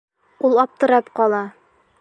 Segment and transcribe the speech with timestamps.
[0.49, 1.45] Ул аптырап ҡала.